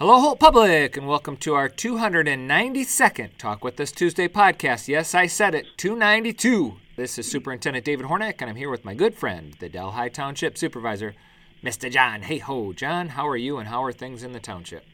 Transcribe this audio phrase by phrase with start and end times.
[0.00, 4.88] Hello, Holt Public, and welcome to our 292nd Talk With Us Tuesday podcast.
[4.88, 6.76] Yes, I said it, 292.
[6.96, 10.56] This is Superintendent David Hornak, and I'm here with my good friend, the Delhi Township
[10.56, 11.14] Supervisor,
[11.62, 11.90] Mr.
[11.90, 12.22] John.
[12.22, 14.86] Hayhoe, John, how are you, and how are things in the township?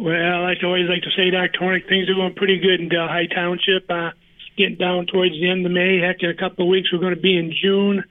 [0.00, 0.14] Well,
[0.46, 1.60] I always like to say, Dr.
[1.60, 3.90] Hornak, things are going pretty good in Delhi Township.
[3.90, 4.12] Uh,
[4.56, 6.00] getting down towards the end of May.
[6.00, 8.04] Heck, in a couple of weeks, we're going to be in June,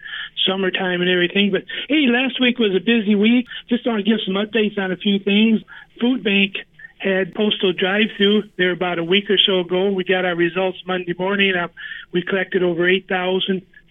[0.45, 1.51] summertime, and everything.
[1.51, 3.47] But hey, last week was a busy week.
[3.69, 5.61] Just want to give some updates on a few things.
[6.03, 6.57] Food Bank
[6.97, 9.89] had postal drive-through there about a week or so ago.
[9.89, 11.55] We got our results Monday morning.
[11.55, 11.69] Uh,
[12.11, 12.89] we collected over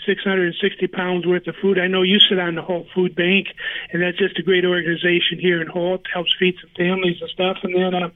[0.09, 1.79] 8,660 pounds worth of food.
[1.79, 3.49] I know you sit on the Holt Food Bank,
[3.93, 6.03] and that's just a great organization here in Holt.
[6.13, 7.59] Helps feed some families and stuff.
[7.63, 8.11] And then uh,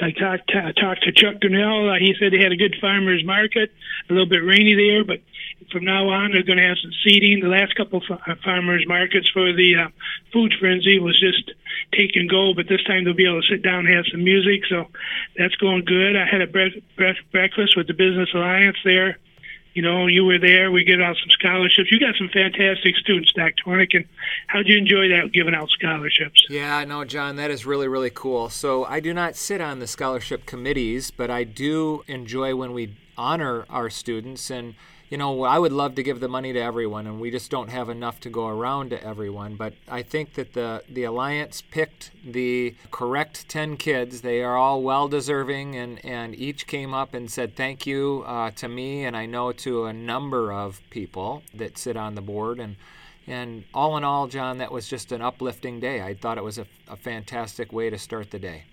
[0.00, 1.90] I talked, uh, talked to Chuck Donnell.
[1.90, 3.72] Uh, he said they had a good farmers market,
[4.08, 5.20] a little bit rainy there, but
[5.70, 7.40] from now on they're going to have some seating.
[7.40, 9.88] The last couple of uh, farmers markets for the uh,
[10.32, 11.52] food frenzy was just
[11.92, 14.24] take and go, but this time they'll be able to sit down and have some
[14.24, 14.62] music.
[14.68, 14.88] So
[15.36, 16.16] that's going good.
[16.16, 19.18] I had a bre- bre- breakfast with the Business Alliance there
[19.74, 20.70] you know, you were there.
[20.70, 21.90] We give out some scholarships.
[21.90, 23.64] You got some fantastic students, Dr.
[23.64, 23.94] Hornak.
[23.94, 24.04] And
[24.46, 26.46] how'd you enjoy that, giving out scholarships?
[26.48, 28.48] Yeah, no, John, that is really, really cool.
[28.48, 32.96] So I do not sit on the scholarship committees, but I do enjoy when we
[33.16, 34.74] honor our students and
[35.12, 37.68] you know, I would love to give the money to everyone, and we just don't
[37.68, 39.56] have enough to go around to everyone.
[39.56, 44.22] But I think that the the alliance picked the correct ten kids.
[44.22, 48.52] They are all well deserving, and and each came up and said thank you uh,
[48.52, 52.58] to me, and I know to a number of people that sit on the board,
[52.58, 52.76] and.
[53.24, 56.02] And all in all, John, that was just an uplifting day.
[56.02, 58.64] I thought it was a, a fantastic way to start the day.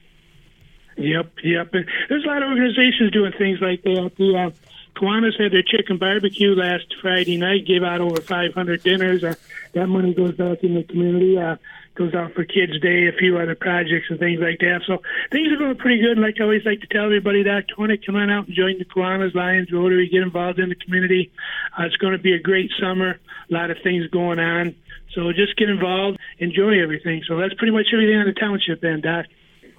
[0.97, 1.71] Yep, yep.
[1.71, 4.11] There's a lot of organizations doing things like that.
[4.17, 4.49] The uh,
[4.95, 9.23] Kiwanis had their chicken barbecue last Friday night, gave out over 500 dinners.
[9.23, 9.35] Uh,
[9.73, 11.38] that money goes back in the community.
[11.38, 11.55] Uh,
[12.00, 14.81] goes out for Kids Day, a few other projects and things like that.
[14.88, 16.17] So things are going pretty good.
[16.17, 17.75] Like I always like to tell everybody, Dr.
[17.75, 21.29] Hornak, come on out and join the Kiwanis, Lions, Rotary, get involved in the community.
[21.78, 23.19] Uh, it's going to be a great summer.
[23.51, 24.75] A lot of things going on.
[25.13, 27.23] So just get involved, enjoy everything.
[27.28, 29.25] So that's pretty much everything on the township end, Doc.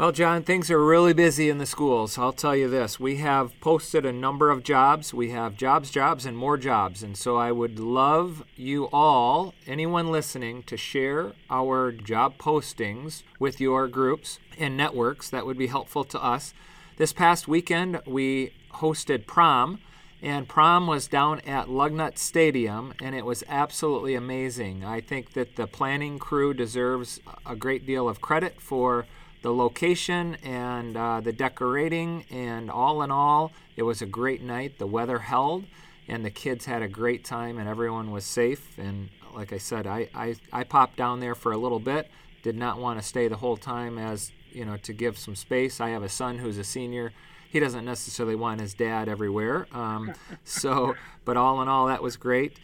[0.01, 2.17] Well, John, things are really busy in the schools.
[2.17, 2.99] I'll tell you this.
[2.99, 5.13] We have posted a number of jobs.
[5.13, 7.03] We have jobs, jobs, and more jobs.
[7.03, 13.61] And so I would love you all, anyone listening, to share our job postings with
[13.61, 15.29] your groups and networks.
[15.29, 16.55] That would be helpful to us.
[16.97, 19.81] This past weekend, we hosted prom.
[20.23, 24.83] And prom was down at Lugnut Stadium, and it was absolutely amazing.
[24.83, 29.05] I think that the planning crew deserves a great deal of credit for
[29.43, 34.79] the location and uh, the decorating, and all in all, it was a great night.
[34.79, 35.65] The weather held,
[36.09, 38.79] and the kids had a great time, and everyone was safe.
[38.79, 42.11] And like I said, I, I, I popped down there for a little bit,
[42.43, 45.81] did not want to stay the whole time as, you know, to give some space.
[45.81, 47.13] I have a son who's a senior.
[47.49, 49.67] He doesn't necessarily want his dad everywhere.
[49.73, 50.13] Um,
[50.45, 52.59] so, but all in all, that was great.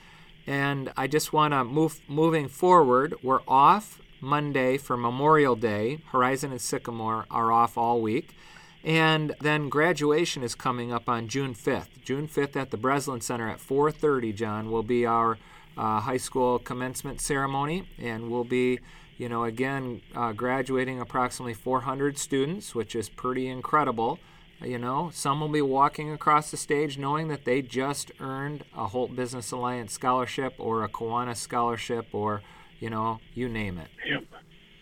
[0.46, 3.14] And I just want to move moving forward.
[3.22, 5.98] We're off Monday for Memorial Day.
[6.12, 8.34] Horizon and Sycamore are off all week.
[8.84, 12.02] And then graduation is coming up on June 5th.
[12.04, 14.32] June 5th at the Breslin Center at 4:30.
[14.32, 15.38] John will be our
[15.76, 18.78] uh, high school commencement ceremony, and we'll be,
[19.18, 24.20] you know, again uh, graduating approximately 400 students, which is pretty incredible.
[24.62, 28.86] You know, some will be walking across the stage knowing that they just earned a
[28.86, 32.40] Holt Business Alliance scholarship or a Kiwanis scholarship or
[32.80, 33.88] you know, you name it.
[34.06, 34.24] Yep.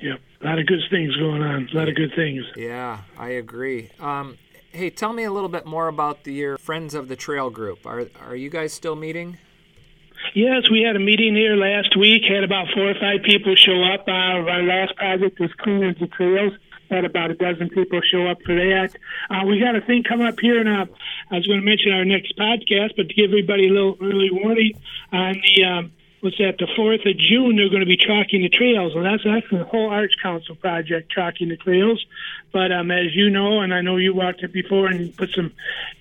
[0.00, 0.20] Yep.
[0.42, 1.68] A lot of good things going on.
[1.72, 2.44] A lot of good things.
[2.56, 3.90] Yeah, I agree.
[4.00, 4.36] Um,
[4.70, 7.86] hey, tell me a little bit more about the, your Friends of the Trail group.
[7.86, 9.38] Are are you guys still meeting?
[10.34, 12.24] Yes, we had a meeting here last week.
[12.24, 14.08] Had about four or five people show up.
[14.08, 16.52] Uh, our last project was Cleaners the Trails.
[16.90, 18.90] Had about a dozen people show up for that.
[19.30, 20.86] Uh, we got a thing coming up here, and uh,
[21.30, 24.30] I was going to mention our next podcast, but to give everybody a little early
[24.30, 24.78] warning
[25.12, 25.92] on the um,
[26.24, 28.94] was that the 4th of June they're going to be chalking the trails.
[28.96, 32.04] And that's actually the Holt Arts Council project, chalking the trails.
[32.50, 35.52] But um, as you know, and I know you walked it before and put some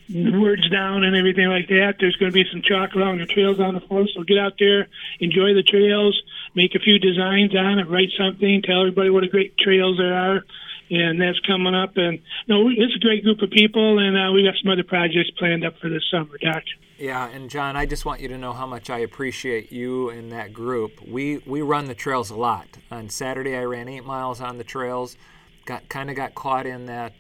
[0.09, 3.59] words down and everything like that, there's going to be some chalk along the trails
[3.59, 4.07] on the floor.
[4.15, 4.87] So get out there,
[5.19, 6.19] enjoy the trails,
[6.55, 10.13] make a few designs on it, write something, tell everybody what a great trails there
[10.13, 10.45] are.
[10.89, 11.94] And that's coming up.
[11.95, 15.31] And no, it's a great group of people, and uh, we got some other projects
[15.38, 16.63] planned up for this summer, Doc.
[16.97, 20.31] Yeah, and John, I just want you to know how much I appreciate you and
[20.31, 20.91] that group.
[21.06, 22.68] We we run the trails a lot.
[22.91, 25.18] On Saturday, I ran eight miles on the trails.
[25.65, 27.13] Got kind of got caught in that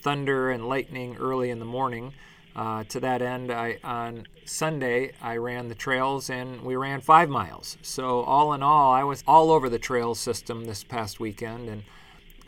[0.00, 2.14] thunder and lightning early in the morning.
[2.56, 7.28] Uh, to that end, I on Sunday I ran the trails and we ran five
[7.28, 7.76] miles.
[7.82, 11.84] So all in all, I was all over the trail system this past weekend and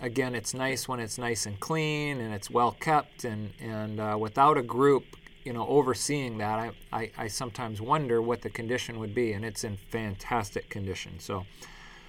[0.00, 4.16] again, it's nice when it's nice and clean and it's well kept, and and uh,
[4.18, 5.04] without a group,
[5.44, 9.44] you know, overseeing that, I, I, I sometimes wonder what the condition would be, and
[9.44, 11.18] it's in fantastic condition.
[11.18, 11.46] So.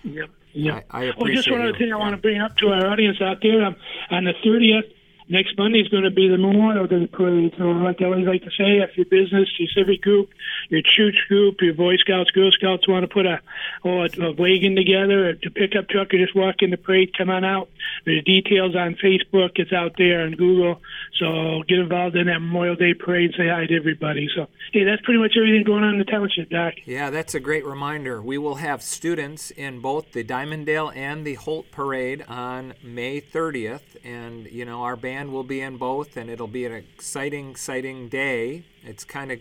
[0.03, 0.29] Yep.
[0.53, 0.85] Yep.
[0.89, 3.21] I, I well, just one other thing I want to bring up to our audience
[3.21, 3.63] out there.
[3.63, 3.75] Um,
[4.09, 4.91] on the 30th,
[5.29, 7.53] next Monday is going to be the Memorial Day Parade.
[7.57, 10.29] So, like I always like to say, if your business, your civic group,
[10.71, 13.41] your church group, your Boy Scouts, Girl Scouts want to put a,
[13.83, 17.11] or a, a wagon together, or to pickup truck, or just walk in the parade,
[17.15, 17.69] come on out.
[18.05, 19.51] There's details on Facebook.
[19.55, 20.81] It's out there on Google.
[21.19, 23.33] So get involved in that Memorial Day Parade.
[23.37, 24.29] Say hi to everybody.
[24.33, 26.75] So, hey, that's pretty much everything going on in the township, Doc.
[26.85, 28.21] Yeah, that's a great reminder.
[28.21, 33.97] We will have students in both the Dimondale and the Holt Parade on May 30th,
[34.05, 38.07] and you know our band will be in both, and it'll be an exciting, exciting
[38.07, 38.63] day.
[38.83, 39.39] It's kind of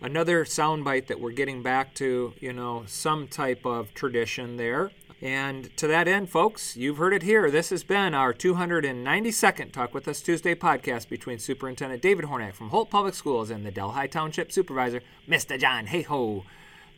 [0.00, 4.90] another soundbite that we're getting back to, you know, some type of tradition there.
[5.22, 7.50] And to that end, folks, you've heard it here.
[7.50, 12.68] This has been our 292nd Talk With Us Tuesday podcast between Superintendent David Hornak from
[12.68, 15.58] Holt Public Schools and the Delhi Township Supervisor, Mr.
[15.58, 16.44] John Hayhoe.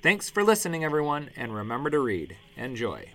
[0.02, 2.36] Thanks for listening, everyone, and remember to read.
[2.56, 3.12] Enjoy.